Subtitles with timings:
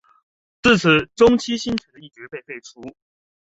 [0.63, 2.95] 自此中圻钦使一职被废除。